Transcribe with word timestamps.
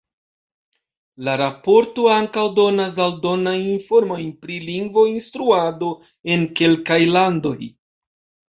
La 1.27 1.33
raporto 1.41 2.05
ankaŭ 2.13 2.45
donas 2.61 2.97
aldonajn 3.05 3.67
informojn 3.75 4.33
pri 4.47 4.57
lingvo-instruado 4.71 5.93
en 6.37 6.49
kelkaj 6.63 7.01
landoj. 7.19 7.57